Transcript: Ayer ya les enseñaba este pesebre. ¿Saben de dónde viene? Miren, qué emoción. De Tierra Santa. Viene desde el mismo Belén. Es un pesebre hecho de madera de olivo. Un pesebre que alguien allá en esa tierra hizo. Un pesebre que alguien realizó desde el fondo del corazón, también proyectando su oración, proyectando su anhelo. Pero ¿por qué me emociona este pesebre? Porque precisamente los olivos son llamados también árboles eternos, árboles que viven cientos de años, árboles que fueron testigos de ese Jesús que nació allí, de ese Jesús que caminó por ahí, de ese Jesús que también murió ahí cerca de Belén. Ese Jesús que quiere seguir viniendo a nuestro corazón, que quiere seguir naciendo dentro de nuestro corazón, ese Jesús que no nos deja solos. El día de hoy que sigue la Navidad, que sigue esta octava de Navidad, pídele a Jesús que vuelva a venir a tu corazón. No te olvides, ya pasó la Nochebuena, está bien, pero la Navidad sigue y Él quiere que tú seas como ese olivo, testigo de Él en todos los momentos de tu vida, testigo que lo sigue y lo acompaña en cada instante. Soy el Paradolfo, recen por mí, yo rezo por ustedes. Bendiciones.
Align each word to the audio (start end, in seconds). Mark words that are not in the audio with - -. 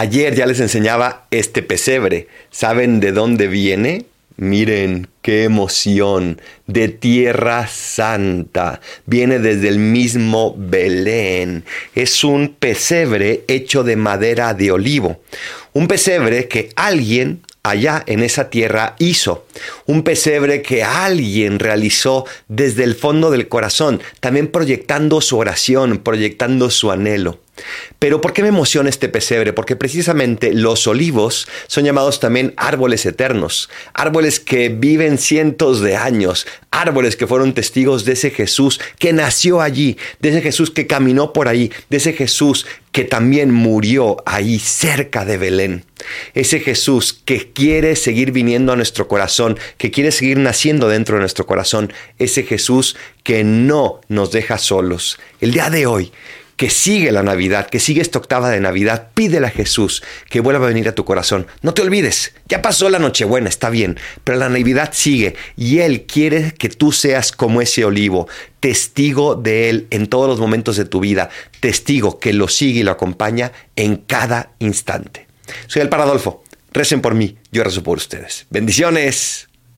Ayer 0.00 0.34
ya 0.34 0.46
les 0.46 0.60
enseñaba 0.60 1.26
este 1.30 1.60
pesebre. 1.60 2.26
¿Saben 2.50 3.00
de 3.00 3.12
dónde 3.12 3.48
viene? 3.48 4.06
Miren, 4.38 5.08
qué 5.20 5.44
emoción. 5.44 6.40
De 6.66 6.88
Tierra 6.88 7.66
Santa. 7.66 8.80
Viene 9.04 9.40
desde 9.40 9.68
el 9.68 9.78
mismo 9.78 10.54
Belén. 10.56 11.64
Es 11.94 12.24
un 12.24 12.56
pesebre 12.58 13.44
hecho 13.46 13.84
de 13.84 13.96
madera 13.96 14.54
de 14.54 14.72
olivo. 14.72 15.20
Un 15.74 15.86
pesebre 15.86 16.48
que 16.48 16.70
alguien 16.76 17.42
allá 17.62 18.02
en 18.06 18.22
esa 18.22 18.48
tierra 18.48 18.96
hizo. 18.98 19.46
Un 19.84 20.02
pesebre 20.02 20.62
que 20.62 20.82
alguien 20.82 21.58
realizó 21.58 22.24
desde 22.48 22.84
el 22.84 22.94
fondo 22.94 23.30
del 23.30 23.48
corazón, 23.48 24.00
también 24.20 24.48
proyectando 24.48 25.20
su 25.20 25.36
oración, 25.36 25.98
proyectando 25.98 26.70
su 26.70 26.90
anhelo. 26.90 27.38
Pero 27.98 28.20
¿por 28.20 28.32
qué 28.32 28.42
me 28.42 28.48
emociona 28.48 28.88
este 28.88 29.08
pesebre? 29.08 29.52
Porque 29.52 29.76
precisamente 29.76 30.52
los 30.52 30.86
olivos 30.86 31.48
son 31.66 31.84
llamados 31.84 32.20
también 32.20 32.54
árboles 32.56 33.06
eternos, 33.06 33.70
árboles 33.92 34.40
que 34.40 34.68
viven 34.68 35.18
cientos 35.18 35.80
de 35.80 35.96
años, 35.96 36.46
árboles 36.70 37.16
que 37.16 37.26
fueron 37.26 37.54
testigos 37.54 38.04
de 38.04 38.12
ese 38.12 38.30
Jesús 38.30 38.80
que 38.98 39.12
nació 39.12 39.60
allí, 39.60 39.96
de 40.20 40.30
ese 40.30 40.42
Jesús 40.42 40.70
que 40.70 40.86
caminó 40.86 41.32
por 41.32 41.48
ahí, 41.48 41.72
de 41.88 41.96
ese 41.96 42.12
Jesús 42.12 42.66
que 42.92 43.04
también 43.04 43.52
murió 43.52 44.16
ahí 44.26 44.58
cerca 44.58 45.24
de 45.24 45.38
Belén. 45.38 45.84
Ese 46.34 46.60
Jesús 46.60 47.12
que 47.24 47.52
quiere 47.52 47.94
seguir 47.96 48.32
viniendo 48.32 48.72
a 48.72 48.76
nuestro 48.76 49.06
corazón, 49.06 49.58
que 49.76 49.90
quiere 49.90 50.10
seguir 50.12 50.38
naciendo 50.38 50.88
dentro 50.88 51.16
de 51.16 51.20
nuestro 51.20 51.46
corazón, 51.46 51.92
ese 52.18 52.42
Jesús 52.42 52.96
que 53.22 53.44
no 53.44 54.00
nos 54.08 54.32
deja 54.32 54.58
solos. 54.58 55.18
El 55.40 55.52
día 55.52 55.70
de 55.70 55.86
hoy 55.86 56.12
que 56.60 56.68
sigue 56.68 57.10
la 57.10 57.22
Navidad, 57.22 57.70
que 57.70 57.80
sigue 57.80 58.02
esta 58.02 58.18
octava 58.18 58.50
de 58.50 58.60
Navidad, 58.60 59.12
pídele 59.14 59.46
a 59.46 59.50
Jesús 59.50 60.02
que 60.28 60.40
vuelva 60.40 60.66
a 60.66 60.68
venir 60.68 60.86
a 60.90 60.94
tu 60.94 61.06
corazón. 61.06 61.46
No 61.62 61.72
te 61.72 61.80
olvides, 61.80 62.34
ya 62.50 62.60
pasó 62.60 62.90
la 62.90 62.98
Nochebuena, 62.98 63.48
está 63.48 63.70
bien, 63.70 63.98
pero 64.24 64.36
la 64.36 64.50
Navidad 64.50 64.90
sigue 64.92 65.36
y 65.56 65.78
Él 65.78 66.02
quiere 66.02 66.52
que 66.52 66.68
tú 66.68 66.92
seas 66.92 67.32
como 67.32 67.62
ese 67.62 67.86
olivo, 67.86 68.28
testigo 68.60 69.36
de 69.36 69.70
Él 69.70 69.86
en 69.88 70.06
todos 70.06 70.28
los 70.28 70.38
momentos 70.38 70.76
de 70.76 70.84
tu 70.84 71.00
vida, 71.00 71.30
testigo 71.60 72.18
que 72.18 72.34
lo 72.34 72.46
sigue 72.46 72.80
y 72.80 72.82
lo 72.82 72.90
acompaña 72.90 73.52
en 73.74 73.96
cada 73.96 74.50
instante. 74.58 75.28
Soy 75.66 75.80
el 75.80 75.88
Paradolfo, 75.88 76.44
recen 76.74 77.00
por 77.00 77.14
mí, 77.14 77.38
yo 77.50 77.64
rezo 77.64 77.82
por 77.82 77.96
ustedes. 77.96 78.46
Bendiciones. 78.50 79.49